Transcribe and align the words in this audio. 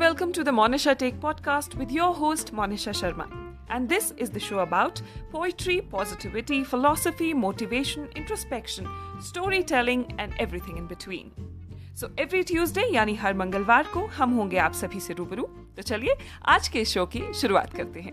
welcome 0.00 0.32
to 0.32 0.42
the 0.42 0.50
Monisha 0.50 0.96
Take 0.96 1.16
podcast 1.20 1.74
with 1.74 1.90
your 1.92 2.14
host 2.14 2.54
Monisha 2.54 2.92
Sharma. 2.98 3.24
And 3.68 3.86
this 3.86 4.14
is 4.16 4.30
the 4.30 4.40
show 4.40 4.60
about 4.60 5.02
poetry, 5.30 5.82
positivity, 5.82 6.64
philosophy, 6.64 7.34
motivation, 7.34 8.08
introspection, 8.16 8.88
storytelling 9.20 10.06
and 10.18 10.32
everything 10.38 10.78
in 10.78 10.86
between. 10.94 11.30
So 12.00 12.08
every 12.20 12.42
Tuesday 12.42 12.86
यानी 12.94 13.14
हर 13.14 13.34
मंगलवार 13.34 13.86
को 13.94 14.06
हम 14.16 14.34
होंगे 14.34 14.58
आप 14.58 14.72
सभी 14.72 15.00
से 15.00 15.14
रूबरू 15.14 15.42
तो 15.76 15.82
चलिए 15.82 16.16
आज 16.48 16.68
के 16.76 16.84
शो 16.94 17.06
की 17.14 17.22
शुरुआत 17.40 17.74
करते 17.76 18.00
हैं 18.00 18.12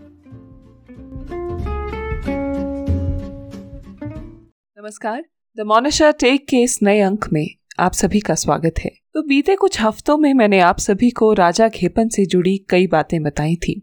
नमस्कार 4.78 5.24
द 5.56 5.66
मोनिशा 5.72 6.10
टेक 6.20 6.46
के 6.48 6.62
इस 6.62 6.78
नए 6.82 7.00
अंक 7.00 7.32
में 7.32 7.46
आप 7.80 7.92
सभी 7.92 8.20
का 8.20 8.34
स्वागत 8.44 8.78
है 8.84 8.90
तो 9.18 9.22
बीते 9.22 9.54
कुछ 9.56 9.80
हफ्तों 9.80 10.16
में 10.18 10.34
मैंने 10.34 10.58
आप 10.60 10.78
सभी 10.78 11.08
को 11.10 11.32
राजा 11.32 11.66
घेपन 11.68 12.08
से 12.08 12.24
जुड़ी 12.26 12.56
कई 12.70 12.86
बातें 12.86 13.22
बताई 13.22 13.54
थी। 13.56 13.74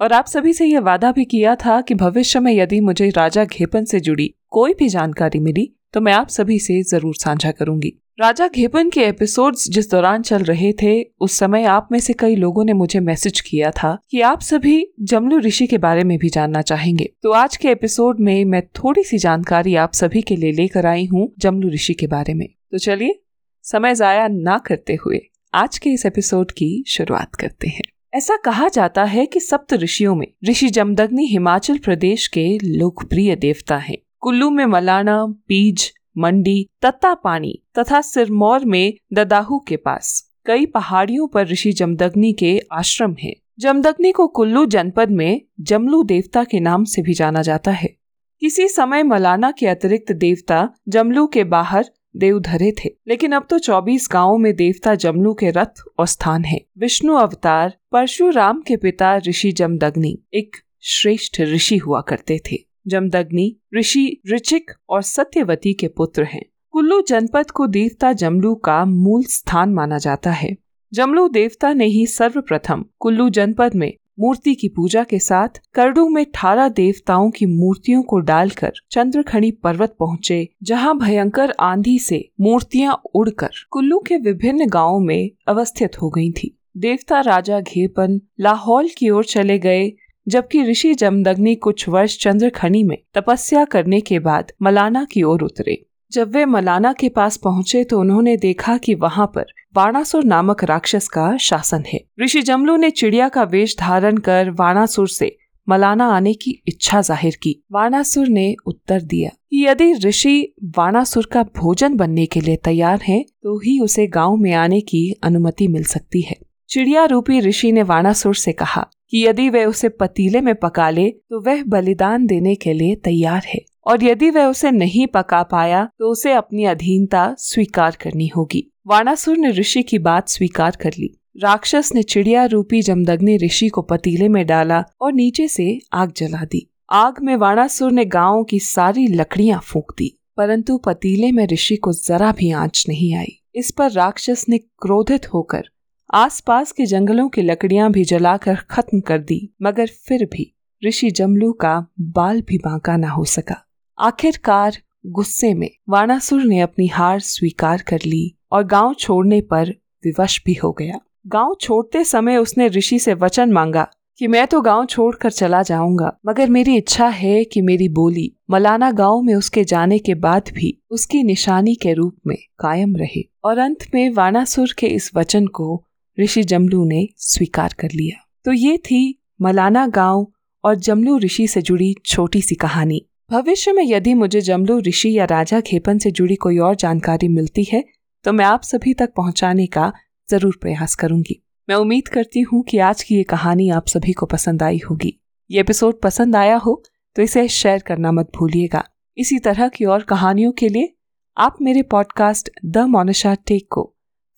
और 0.00 0.12
आप 0.12 0.26
सभी 0.26 0.52
से 0.52 0.64
यह 0.64 0.80
वादा 0.80 1.12
भी 1.12 1.24
किया 1.24 1.54
था 1.54 1.80
कि 1.80 1.94
भविष्य 1.94 2.40
में 2.40 2.52
यदि 2.52 2.80
मुझे 2.80 3.08
राजा 3.08 3.44
घेपन 3.44 3.84
से 3.84 4.00
जुड़ी 4.00 4.28
कोई 4.48 4.74
भी 4.74 4.88
जानकारी 4.88 5.38
मिली 5.38 5.68
तो 5.94 6.00
मैं 6.00 6.12
आप 6.12 6.28
सभी 6.28 6.58
से 6.58 6.80
ज़रूर 6.82 7.14
साझा 7.14 7.50
करूँगी। 7.50 7.92
राजा 8.20 8.48
घेपन 8.48 8.90
के 8.90 9.04
एपिसोड्स 9.04 9.68
जिस 9.70 9.90
दौरान 9.90 10.22
चल 10.22 10.42
रहे 10.42 10.72
थे, 10.82 11.02
उस 11.02 11.38
समय 11.38 11.64
आप 11.64 11.88
में 11.92 11.98
से 12.00 12.12
कई 12.12 12.36
लोगों 12.36 12.64
ने 12.64 12.72
मुझे 12.74 13.00
मैसेज 13.00 13.40
किया 13.40 13.70
था 13.72 13.96
कि 14.10 14.20
आप 14.22 14.40
सभी 14.42 14.84
जमलू 15.02 15.38
ऋषि 15.38 15.66
के 15.66 15.78
बारे 15.78 16.04
में 16.04 16.16
भी 16.18 16.28
जानना 16.28 16.62
चाहेंगे। 16.62 17.10
तो 17.22 17.32
आज 17.32 17.56
के 17.56 17.70
एपिसोड 17.70 18.20
में 18.20 18.44
मैं 18.44 18.62
थोड़ी 18.74 19.04
सी 19.04 19.18
जानकारी 19.18 19.74
आप 19.76 19.92
सभी 19.94 20.22
के 20.22 20.36
लिए 20.36 20.52
लेकर 20.52 20.86
आई 20.86 21.06
हूँ 21.06 21.32
जमलू 21.38 21.70
ऋषि 21.70 21.94
के 21.94 22.06
बारे 22.08 22.34
में। 22.34 22.48
तो 22.72 22.78
चलिए 22.78 23.18
समय 23.64 23.94
जाया 23.94 24.28
ना 24.28 24.58
करते 24.58 24.94
हुए 24.94 25.20
आज 25.54 25.78
के 25.78 25.90
इस 25.90 26.06
एपिसोड 26.06 26.52
की 26.52 26.84
शुरुआत 26.88 27.34
करते 27.34 27.68
हैं। 27.68 27.82
ऐसा 28.14 28.36
कहा 28.36 28.68
जाता 28.68 29.04
है 29.04 29.26
कि 29.26 29.40
सप्त 29.40 29.72
ऋषियों 29.74 30.14
में 30.14 30.26
ऋषि 30.48 30.68
जमदग्नि 30.68 31.26
हिमाचल 31.26 31.78
प्रदेश 31.78 32.26
के 32.26 32.58
लोकप्रिय 32.64 33.36
देवता 33.36 33.76
हैं। 33.76 33.98
कुल्लू 34.20 34.50
में 34.50 34.66
मलाना, 34.66 35.26
पीज, 35.26 35.92
मंडी 36.18 36.68
तत्ता 36.82 37.14
पानी 37.14 37.62
तथा 37.78 38.00
सिरमौर 38.00 38.64
में 38.64 38.94
ददाहू 39.12 39.58
के 39.58 39.76
पास 39.76 40.32
कई 40.46 40.66
पहाड़ियों 40.66 41.28
पर 41.28 41.46
ऋषि 41.46 41.72
जमदग्नि 41.72 42.32
के 42.32 42.60
आश्रम 42.72 43.16
हैं। 43.20 43.34
जमदग्नि 43.58 44.12
को 44.12 44.26
कुल्लू 44.26 44.66
जनपद 44.66 45.10
में 45.10 45.42
जमलू 45.60 46.02
देवता 46.02 46.44
के 46.44 46.60
नाम 46.60 46.84
से 46.84 47.02
भी 47.02 47.14
जाना 47.14 47.42
जाता 47.42 47.70
है। 47.70 47.96
किसी 48.40 48.68
समय 48.68 49.02
मलाना 49.02 49.50
के 49.50 49.66
अतिरिक्त 49.66 50.12
देवता 50.12 50.68
जमलू 50.88 51.26
के 51.26 51.44
बाहर 51.44 51.84
देवधरे 52.16 52.72
थे। 52.72 52.90
लेकिन 53.08 53.32
अब 53.32 53.46
तो 53.50 53.58
24 53.58 54.08
गाँवों 54.12 54.38
में 54.38 54.56
देवता 54.56 54.94
जमलू 54.94 55.34
के 55.34 55.50
रथ 55.50 55.82
और 55.98 56.06
स्थान 56.06 56.44
है। 56.44 56.60
विष्णु 56.78 57.14
अवतार, 57.14 57.74
परशुराम 57.92 58.60
के 58.60 58.76
पिता 58.76 59.16
ऋषि 59.16 59.52
जमदग्नि, 59.52 60.18
एक 60.34 60.56
श्रेष्ठ 60.80 61.40
ऋषि 61.40 61.76
हुआ 61.76 62.00
करते 62.00 62.40
थे। 62.52 62.56
जमदग्नि, 62.86 63.56
ऋषि 63.78 64.20
ऋचिक 64.32 64.70
और 64.88 65.02
सत्यवती 65.02 65.74
के 65.74 65.88
पुत्र 65.88 66.24
हैं। 66.24 66.44
कुल्लू 66.70 67.02
जनपद 67.08 67.50
को 67.50 67.66
देवता 67.66 68.12
जमलू 68.12 68.54
का 68.54 68.84
मूल 68.84 69.24
स्थान 69.24 69.72
माना 69.72 69.98
जाता 69.98 70.30
है। 70.30 70.56
जमलू 70.92 71.28
देवता 71.28 71.72
ने 71.72 71.86
ही 71.86 72.06
सर्वप्रथम 72.06 72.84
कुल्लू 72.98 73.30
जनपद 73.30 73.74
में 73.74 73.92
मूर्ति 74.22 74.54
की 74.54 74.68
पूजा 74.68 75.02
के 75.04 75.18
साथ 75.18 75.60
करडू 75.74 76.08
में 76.08 76.24
अठारह 76.24 76.68
देवताओं 76.68 77.30
की 77.30 77.46
मूर्तियों 77.46 78.02
को 78.02 78.18
डालकर 78.18 78.72
चंद्रखणी 78.90 79.50
पर्वत 79.50 79.94
पहुँचे, 79.98 80.48
जहाँ 80.62 80.96
भयंकर 80.98 81.54
आंधी 81.60 81.98
से 81.98 82.28
मूर्तियाँ 82.40 83.00
उड़कर 83.14 83.50
कुल्लू 83.70 83.98
के 83.98 84.16
विभिन्न 84.16 84.68
गाँव 84.68 84.98
में 84.98 85.30
अवस्थित 85.48 86.00
हो 86.02 86.10
गई 86.10 86.30
थी। 86.32 86.56
देवता 86.76 87.20
राजा 87.20 87.60
घेपन 87.60 88.20
लाहौल 88.40 88.88
की 88.88 89.10
ओर 89.10 89.24
चले 89.24 89.58
गए, 89.58 89.92
जबकि 90.26 90.62
ऋषि 90.62 90.94
जमदग्नि 90.94 91.54
कुछ 91.54 91.88
वर्ष 91.88 92.18
चंद्रखनी 92.18 92.82
में 92.82 92.98
तपस्या 93.14 93.64
करने 93.64 94.00
के 94.00 94.18
बाद 94.18 94.52
मलाना 94.62 95.04
की 95.04 95.22
ओर 95.22 95.42
उतरे। 95.42 95.76
जब 96.12 96.34
वे 96.34 96.44
मलाना 96.44 96.92
के 96.92 97.08
पास 97.08 97.36
पहुँचे 97.36 97.84
तो 97.84 98.00
उन्होंने 98.00 98.36
देखा 98.36 98.76
कि 98.76 98.94
वहाँ 98.94 99.26
पर 99.26 99.52
वाणासुर 99.74 100.24
नामक 100.24 100.62
राक्षस 100.64 101.06
का 101.08 101.36
शासन 101.36 101.84
है। 101.86 102.00
ऋषि 102.22 102.40
जमलू 102.42 102.76
ने 102.76 102.90
चिड़िया 102.90 103.28
का 103.28 103.42
वेश 103.42 103.76
धारण 103.78 104.16
कर 104.18 104.50
वाणासुर 104.50 105.08
से 105.08 105.36
मलाना 105.68 106.06
आने 106.06 106.32
की 106.34 106.50
इच्छा 106.68 107.00
ज़ाहिर 107.00 107.36
की। 107.42 107.54
वाणासुर 107.72 108.28
ने 108.28 108.54
उत्तर 108.66 109.02
दिया 109.02 109.30
कि 109.50 109.64
यदि 109.64 109.92
ऋषि 110.04 110.54
वाणासुर 110.76 111.28
का 111.32 111.42
भोजन 111.56 111.96
बनने 111.96 112.26
के 112.26 112.40
लिए 112.40 112.56
तैयार 112.56 113.00
हैं, 113.02 113.24
तो 113.42 113.58
ही 113.58 113.78
उसे 113.80 114.06
गाँव 114.06 114.36
में 114.36 114.52
आने 114.54 114.80
की 114.80 115.10
अनुमति 115.22 115.68
मिल 115.68 115.84
सकती 115.84 116.20
है। 116.20 116.36
चिड़िया 116.70 117.04
रूपी 117.04 117.40
ऋषि 117.40 117.72
ने 117.72 117.82
वाणासुर 117.82 118.34
से 118.34 118.52
कहा 118.52 118.86
कि 119.10 119.24
यदि 119.26 119.48
वह 119.48 119.64
उसे 119.64 119.88
पतीले 119.90 120.40
में 120.40 120.54
पका 120.54 120.90
ले 120.90 121.10
तो 121.10 121.40
वह 121.40 121.62
बलिदान 121.64 122.26
देने 122.26 122.54
के 122.54 122.72
लिए 122.72 122.94
तैयार 122.94 123.42
है। 123.46 123.60
और 123.86 124.04
यदि 124.04 124.30
वह 124.30 124.46
उसे 124.46 124.70
नहीं 124.70 125.06
पका 125.06 125.42
पाया 125.42 125.84
तो 125.98 126.10
उसे 126.10 126.32
अपनी 126.32 126.64
अधीनता 126.64 127.34
स्वीकार 127.38 127.96
करनी 128.00 128.26
होगी। 128.26 128.64
वाणासुर 128.86 129.36
ने 129.38 129.50
ऋषि 129.50 129.82
की 129.82 129.98
बात 129.98 130.28
स्वीकार 130.28 130.76
कर 130.80 130.92
ली। 130.98 131.10
राक्षस 131.42 131.90
ने 131.94 132.02
चिड़िया 132.02 132.44
रूपी 132.44 132.82
जमदग्नि 132.82 133.36
ऋषि 133.36 133.68
को 133.68 133.82
पतीले 133.82 134.28
में 134.28 134.44
डाला 134.46 134.82
और 135.00 135.12
नीचे 135.12 135.48
से 135.48 135.78
आग 135.92 136.12
जला 136.16 136.44
दी। 136.44 136.68
आग 136.90 137.22
में 137.22 137.34
वाणासुर 137.36 137.92
ने 137.92 138.04
गाँव 138.04 138.42
की 138.44 138.58
सारी 138.58 139.06
लकड़ियाँ 139.06 139.60
फूंक 139.60 139.92
दी, 139.98 140.18
परंतु 140.36 140.76
पतीले 140.78 141.30
में 141.32 141.46
ऋषि 141.46 141.76
को 141.76 141.92
जरा 141.92 142.32
भी 142.32 142.50
आँच 142.50 142.84
नहीं 142.88 143.14
आई। 143.14 143.38
इस 143.54 143.70
पर 143.70 143.90
राक्षस 143.90 144.44
ने 144.48 144.58
क्रोधित 144.58 145.32
होकर 145.34 145.68
आसपास 146.14 146.72
के 146.72 146.86
जंगलों 146.86 147.28
की 147.28 147.42
लकड़ियाँ 147.42 147.90
भी 147.92 148.04
जलाकर 148.04 148.54
खत्म 148.70 149.00
कर 149.00 149.18
दी, 149.18 149.54
मगर 149.62 149.86
फिर 149.86 150.24
भी 150.24 150.52
ऋषि 150.82 151.10
जमलू 151.10 151.52
का 151.52 151.86
बाल 152.00 152.42
भी 152.42 152.58
बांका 152.58 152.96
ना 152.96 153.08
हो 153.08 153.24
सका। 153.24 153.56
आखिरकार 154.02 154.76
गुस्से 155.06 155.52
में 155.54 155.70
वाणासुर 155.88 156.42
ने 156.42 156.60
अपनी 156.60 156.86
हार 156.86 157.20
स्वीकार 157.20 157.82
कर 157.82 158.00
ली 158.06 158.34
और 158.52 158.64
गाँव 158.64 158.94
छोड़ने 158.94 159.40
पर 159.40 159.68
विवश 160.04 160.40
भी 160.46 160.54
हो 160.54 160.70
गया। 160.72 160.98
गाँव 161.26 161.54
छोड़ते 161.60 162.02
समय 162.04 162.36
उसने 162.36 162.68
ऋषि 162.68 162.98
से 162.98 163.14
वचन 163.14 163.52
मांगा 163.52 163.86
कि 164.18 164.26
मैं 164.26 164.46
तो 164.46 164.60
गाँव 164.60 164.86
छोड़कर 164.86 165.30
चला 165.30 165.62
जाऊँगा, 165.62 166.12
मगर 166.26 166.48
मेरी 166.48 166.76
इच्छा 166.76 167.08
है 167.08 167.44
कि 167.44 167.60
मेरी 167.60 167.88
बोली 167.88 168.30
मलाना 168.50 168.90
गाँव 168.90 169.22
में 169.22 169.34
उसके 169.34 169.64
जाने 169.64 169.98
के 169.98 170.14
बाद 170.14 170.50
भी 170.54 170.76
उसकी 170.90 171.22
निशानी 171.22 171.74
के 171.74 171.92
रूप 171.92 172.16
में 172.26 172.36
कायम 172.58 172.96
रहे। 172.96 173.22
और 173.44 173.58
अंत 173.58 173.86
में 173.94 174.08
वाणासुर 174.10 174.74
के 174.78 174.86
इस 174.86 175.10
वचन 175.14 175.46
को 175.46 175.84
ऋषि 176.18 176.42
जमलू 176.42 176.84
ने 176.84 177.06
स्वीकार 177.16 177.74
कर 177.78 177.88
लिया। 177.94 178.26
तो 178.44 178.52
ये 178.52 178.76
थी 178.76 179.22
मलाना 179.42 179.86
गाँव 179.86 180.26
और 180.64 180.74
जमलू 180.74 181.18
ऋषि 181.18 181.46
से 181.46 181.62
जुड़ी 181.62 181.94
छोटी 182.06 182.42
सी 182.42 182.54
कहानी। 182.54 183.06
भविष्य 183.32 183.72
में 183.72 183.82
यदि 183.84 184.12
मुझे 184.14 184.40
जमलू 184.40 184.78
ऋषि 184.78 185.10
या 185.12 185.24
राजा 185.24 185.60
खेपन 185.60 185.98
से 185.98 186.10
जुड़ी 186.10 186.34
कोई 186.34 186.58
और 186.58 186.74
जानकारी 186.74 187.28
मिलती 187.28 187.62
है 187.64 187.82
तो 188.24 188.32
मैं 188.32 188.44
आप 188.44 188.62
सभी 188.62 188.92
तक 188.94 189.12
पहुँचाने 189.16 189.66
का 189.66 189.92
ज़रूर 190.30 190.58
प्रयास 190.60 190.94
करूँगी। 190.94 191.40
मैं 191.68 191.76
उम्मीद 191.76 192.08
करती 192.08 192.40
हूँ 192.40 192.62
कि 192.62 192.78
आज 192.78 193.02
की 193.02 193.14
ये 193.14 193.22
कहानी 193.22 193.68
आप 193.70 193.86
सभी 193.86 194.12
को 194.12 194.26
पसंद 194.26 194.62
आई 194.62 194.80
होगी। 194.90 195.14
ये 195.50 195.60
एपिसोड 195.60 196.00
पसंद 196.00 196.36
आया 196.36 196.56
हो 196.56 196.82
तो 197.16 197.22
इसे 197.22 197.46
शेयर 197.48 197.82
करना 197.86 198.12
मत 198.12 198.30
भूलिएगा। 198.36 198.84
इसी 199.16 199.38
तरह 199.38 199.68
की 199.68 199.84
और 199.84 200.02
कहानियों 200.02 200.52
के 200.52 200.68
लिए 200.68 200.94
आप 201.36 201.56
मेरे 201.62 201.82
पॉडकास्ट 201.82 202.50
द 202.66 202.78
मोनिशा 202.88 203.34
टेक 203.46 203.66
को 203.70 203.84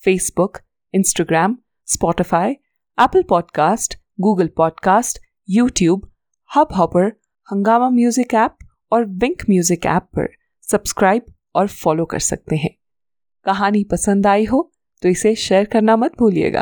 Facebook 0.03 0.59
Instagram 0.95 1.57
Spotify 1.87 2.51
Apple 2.99 3.23
podcast 3.23 3.99
Google 4.21 4.51
podcast 4.57 5.19
YouTube 5.49 6.11
Hubhopper 6.77 7.13
Hungama 7.49 7.91
music 7.91 8.35
app 8.35 8.57
और 8.95 9.05
विंक 9.05 9.43
म्यूज़िक 9.51 9.87
ऐप 9.87 10.03
पर 10.17 10.29
सब्सक्राइब 10.69 11.33
और 11.55 11.69
फॉलो 11.69 12.05
कर 12.05 12.19
सकते 12.19 12.57
हैं। 12.57 12.75
कहानी 13.47 13.85
पसंद 13.85 14.27
आई 14.27 14.45
हो 14.45 14.71
तो 15.03 15.09
इसे 15.09 15.35
शेयर 15.37 15.65
करना 15.65 15.97
मत 15.97 16.19
भूलिएगा। 16.19 16.61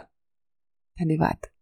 धन्यवाद। 0.97 1.47